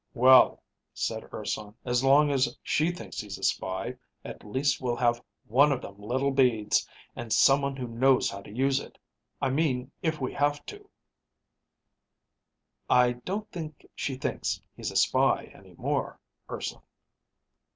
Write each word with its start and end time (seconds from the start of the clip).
"Well," 0.15 0.63
said 0.95 1.29
Urson, 1.31 1.75
"as 1.85 2.03
long 2.03 2.31
as 2.31 2.57
she 2.63 2.89
thinks 2.89 3.19
he's 3.21 3.37
a 3.37 3.43
spy, 3.43 3.97
at 4.25 4.43
least 4.43 4.81
we'll 4.81 4.95
have 4.95 5.21
one 5.45 5.71
of 5.71 5.79
them 5.83 5.99
little 5.99 6.31
beads 6.31 6.89
and 7.15 7.31
someone 7.31 7.75
who 7.77 7.85
knows 7.87 8.27
how 8.27 8.41
to 8.41 8.51
use 8.51 8.79
it. 8.79 8.97
I 9.43 9.51
mean 9.51 9.91
if 10.01 10.19
we 10.19 10.33
have 10.33 10.65
to." 10.65 10.89
"I 12.89 13.11
don't 13.11 13.47
think 13.51 13.85
she 13.93 14.15
thinks 14.15 14.59
he's 14.75 14.89
a 14.89 14.95
spy 14.95 15.51
any 15.53 15.75
more, 15.75 16.19
Urson." 16.49 16.81